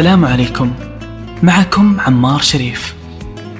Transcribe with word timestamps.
السلام 0.00 0.24
عليكم. 0.24 0.72
معكم 1.42 2.00
عمار 2.00 2.40
شريف. 2.40 2.94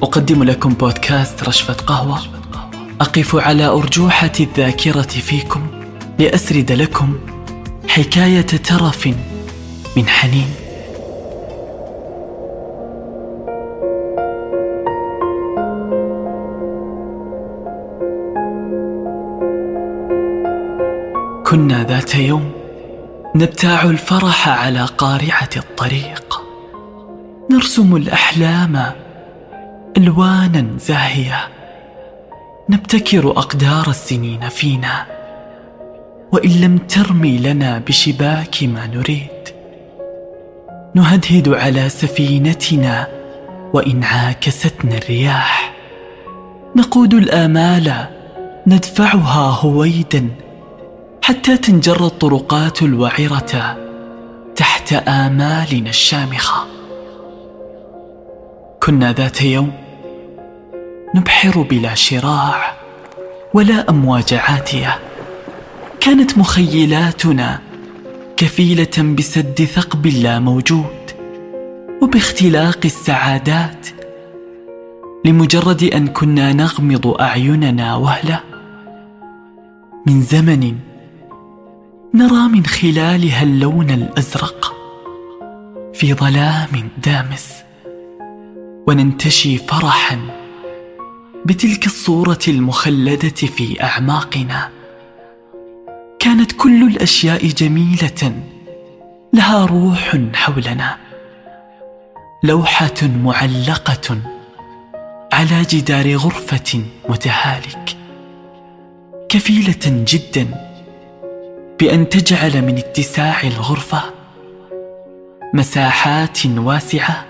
أقدم 0.03 0.45
لكم 0.45 0.71
بودكاست 0.75 1.45
رشفة 1.45 1.75
قهوة. 1.75 2.19
أقف 3.01 3.37
على 3.37 3.67
أرجوحة 3.67 4.33
الذاكرة 4.41 5.03
فيكم 5.03 5.67
لأسرد 6.19 6.73
لكم 6.73 7.19
حكاية 7.89 8.41
ترف 8.41 9.09
من 9.97 10.09
حنين. 10.09 10.49
كنا 21.47 21.85
ذات 21.85 22.15
يوم 22.15 22.53
نبتاع 23.35 23.83
الفرح 23.83 24.49
على 24.49 24.85
قارعة 24.85 25.51
الطريق. 25.57 26.30
نرسم 27.51 27.97
الأحلام 27.97 28.93
ألوانا 29.97 30.67
زاهية. 30.79 31.49
نبتكر 32.71 33.31
أقدار 33.31 33.89
السنين 33.89 34.49
فينا. 34.49 35.07
وإن 36.33 36.51
لم 36.51 36.79
ترمي 36.79 37.39
لنا 37.39 37.79
بشباك 37.79 38.63
ما 38.63 38.87
نريد. 38.87 39.49
نهدهد 40.95 41.49
على 41.49 41.89
سفينتنا 41.89 43.09
وإن 43.73 44.05
عاكستنا 44.05 44.99
الرياح. 44.99 45.75
نقود 46.77 47.15
الآمال 47.15 48.07
ندفعها 48.67 49.61
هويدا. 49.61 50.29
حتى 51.23 51.57
تنجر 51.57 52.07
الطرقات 52.07 52.83
الوعرة 52.83 53.77
تحت 54.57 54.93
آمالنا 54.93 55.91
الشامخة. 55.91 56.80
كنا 58.83 59.13
ذات 59.13 59.43
يوم 59.43 59.73
نبحر 61.15 61.63
بلا 61.63 61.95
شراع 61.95 62.77
ولا 63.55 63.91
أمواج 63.91 64.35
عاتية. 64.35 64.99
كانت 66.01 66.39
مخيلاتنا 66.39 67.61
كفيلة 68.37 69.15
بسد 69.19 69.65
ثقب 69.65 70.07
لا 70.07 70.39
موجود 70.39 71.11
وباختلاق 72.03 72.79
السعادات 72.85 73.87
لمجرد 75.25 75.83
أن 75.83 76.07
كنا 76.07 76.53
نغمض 76.53 77.07
أعيننا 77.21 77.97
وهلة. 77.97 78.41
من 80.07 80.23
زمن 80.23 80.77
نرى 82.15 82.49
من 82.49 82.67
خلالها 82.67 83.43
اللون 83.43 83.91
الأزرق 83.91 84.75
في 85.95 86.15
ظلام 86.15 86.89
دامس. 87.05 87.70
وننتشي 88.91 89.59
فرحا 89.59 90.19
بتلك 91.45 91.87
الصورة 91.87 92.39
المخلدة 92.49 93.29
في 93.29 93.83
أعماقنا. 93.83 94.71
كانت 96.19 96.53
كل 96.53 96.83
الأشياء 96.83 97.47
جميلة 97.47 98.33
لها 99.33 99.67
روح 99.67 100.17
حولنا. 100.35 100.97
لوحة 102.43 102.95
معلقة 103.03 104.19
على 105.33 105.63
جدار 105.63 106.17
غرفة 106.17 106.85
متهالك. 107.09 107.97
كفيلة 109.29 110.05
جدا 110.13 110.47
بأن 111.81 112.09
تجعل 112.09 112.63
من 112.63 112.79
اتساع 112.79 113.41
الغرفة 113.43 114.03
مساحات 115.55 116.47
واسعة 116.47 117.30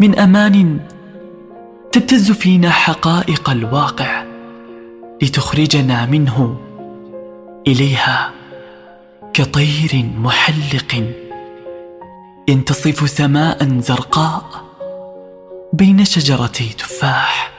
من 0.00 0.18
أمان 0.18 0.80
تبتز 1.92 2.32
فينا 2.32 2.70
حقائق 2.70 3.50
الواقع 3.50 4.24
لتخرجنا 5.22 6.06
منه 6.06 6.60
إليها 7.66 8.30
كطير 9.32 10.04
محلق 10.18 11.12
ينتصف 12.48 13.10
سماء 13.10 13.80
زرقاء 13.80 14.44
بين 15.72 16.04
شجرتي 16.04 16.68
تفاح 16.78 17.52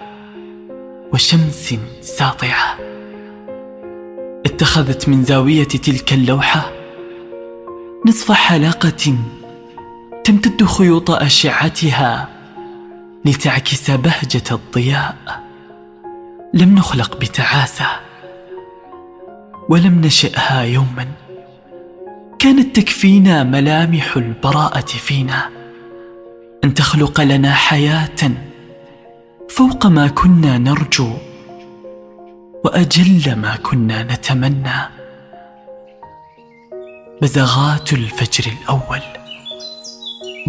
وشمس 1.13 1.75
ساطعة. 2.01 2.77
اتخذت 4.45 5.09
من 5.09 5.23
زاوية 5.23 5.63
تلك 5.63 6.13
اللوحة 6.13 6.71
نصف 8.05 8.31
حلقة 8.31 9.15
تمتد 10.23 10.63
خيوط 10.63 11.11
أشعتها 11.11 12.27
لتعكس 13.25 13.91
بهجة 13.91 14.43
الضياء. 14.51 15.43
لم 16.53 16.75
نخلق 16.75 17.17
بتعاسة 17.17 17.87
ولم 19.69 20.01
نشئها 20.01 20.61
يوما. 20.61 21.07
كانت 22.39 22.75
تكفينا 22.75 23.43
ملامح 23.43 24.17
البراءة 24.17 24.85
فينا. 24.85 25.49
أن 26.63 26.73
تخلق 26.73 27.21
لنا 27.21 27.53
حياة 27.53 28.31
فوق 29.49 29.85
ما 29.85 30.07
كنا 30.07 30.57
نرجو 30.57 31.13
وأجل 32.65 33.35
ما 33.35 33.55
كنا 33.55 34.03
نتمنى. 34.03 34.89
بزغات 37.21 37.93
الفجر 37.93 38.51
الأول. 38.51 39.20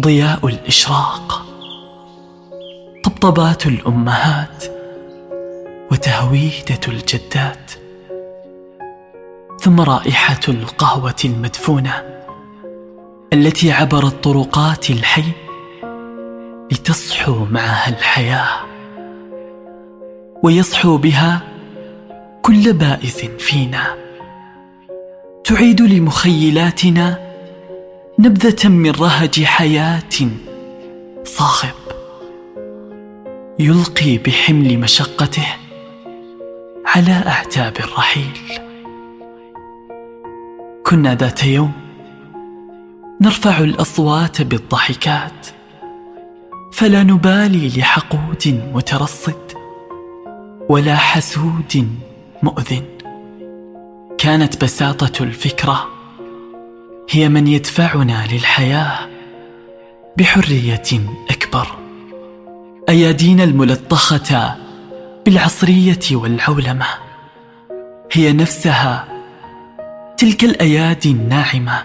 ضياء 0.01 0.47
الإشراق 0.47 1.45
طبطبات 3.03 3.65
الأمهات 3.65 4.63
وتهويدة 5.91 6.79
الجدات 6.87 7.71
ثم 9.59 9.81
رائحة 9.81 10.39
القهوة 10.47 11.15
المدفونة 11.25 12.03
التي 13.33 13.71
عبرت 13.71 14.23
طرقات 14.23 14.89
الحي 14.89 15.31
لتصحو 16.71 17.45
معها 17.51 17.89
الحياة 17.89 18.59
ويصحو 20.43 20.97
بها 20.97 21.41
كل 22.41 22.73
بائس 22.73 23.25
فينا 23.25 23.95
تعيد 25.43 25.81
لمخيلاتنا 25.81 27.32
نبذة 28.23 28.69
من 28.69 28.91
رهج 28.91 29.43
حياة 29.43 30.29
صاخب. 31.23 31.75
يلقي 33.59 34.17
بحمل 34.17 34.79
مشقته 34.79 35.47
على 36.85 37.11
أعتاب 37.11 37.77
الرحيل. 37.77 38.37
كنا 40.85 41.15
ذات 41.15 41.43
يوم 41.43 41.71
نرفع 43.21 43.57
الأصوات 43.59 44.41
بالضحكات 44.41 45.47
فلا 46.71 47.03
نبالي 47.03 47.67
لحقود 47.79 48.61
مترصد 48.73 49.51
ولا 50.69 50.95
حسود 50.95 51.87
مؤذن. 52.43 52.83
كانت 54.17 54.63
بساطة 54.63 55.23
الفكرة 55.23 55.92
هي 57.09 57.29
من 57.29 57.47
يدفعنا 57.47 58.27
للحياة 58.31 59.09
بحرية 60.17 60.83
أكبر. 61.29 61.67
أيادينا 62.89 63.43
الملطخة 63.43 64.55
بالعصرية 65.25 65.99
والعولمة 66.11 66.85
هي 68.11 68.33
نفسها 68.33 69.07
تلك 70.17 70.43
الأيادي 70.43 71.11
الناعمة 71.11 71.83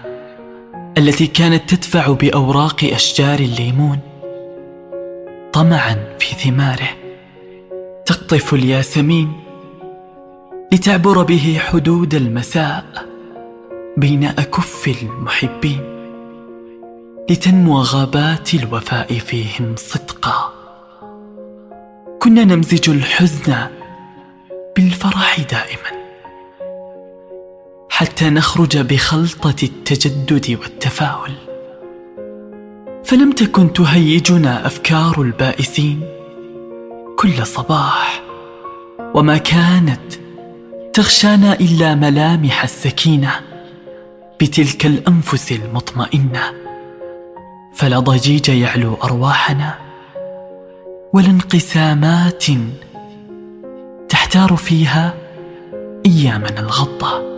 التي 0.99 1.26
كانت 1.26 1.75
تدفع 1.75 2.12
بأوراق 2.12 2.85
أشجار 2.85 3.38
الليمون. 3.38 3.99
طمعا 5.53 5.97
في 6.19 6.35
ثماره 6.35 6.88
تقطف 8.06 8.55
الياسمين 8.55 9.32
لتعبر 10.73 11.23
به 11.23 11.61
حدود 11.61 12.14
المساء. 12.14 13.08
بين 13.99 14.25
أكف 14.25 14.89
المحبين 15.03 15.81
لتنمو 17.31 17.81
غابات 17.81 18.55
الوفاء 18.55 19.19
فيهم 19.19 19.75
صدقا. 19.77 20.53
كنا 22.23 22.45
نمزج 22.45 22.91
الحزن 22.91 23.55
بالفرح 24.77 25.41
دائما 25.41 25.99
حتى 27.91 28.31
نخرج 28.31 28.79
بخلطة 28.79 29.56
التجدد 29.62 30.59
والتفاؤل. 30.61 31.33
فلم 33.05 33.33
تكن 33.33 33.73
تهيجنا 33.73 34.67
أفكار 34.67 35.23
البائسين 35.23 36.00
كل 37.19 37.47
صباح 37.47 38.23
وما 39.15 39.37
كانت 39.39 40.15
تغشانا 40.93 41.53
إلا 41.53 41.95
ملامح 41.95 42.62
السكينة. 42.62 43.48
بتلك 44.40 44.87
الأنفس 44.87 45.52
المطمئنة. 45.52 46.40
فلا 47.75 47.99
ضجيج 47.99 48.49
يعلو 48.49 48.94
أرواحنا. 48.94 49.75
ولا 51.12 51.26
انقسامات 51.26 52.44
تحتار 54.08 54.56
فيها 54.56 55.14
أيامنا 56.06 56.61
الغضة. 56.61 57.29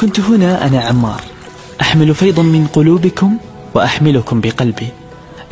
كنت 0.00 0.20
هنا 0.20 0.66
أنا 0.66 0.80
عمار. 0.80 1.20
أحمل 1.80 2.14
فيضا 2.14 2.42
من 2.42 2.66
قلوبكم 2.66 3.36
وأحملكم 3.74 4.40
بقلبي. 4.40 4.88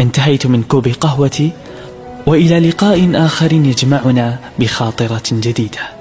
انتهيت 0.00 0.46
من 0.46 0.62
كوب 0.62 0.88
قهوتي 0.88 1.52
وإلى 2.26 2.68
لقاء 2.68 3.10
آخر 3.14 3.52
يجمعنا 3.52 4.38
بخاطرة 4.58 5.22
جديدة. 5.32 5.95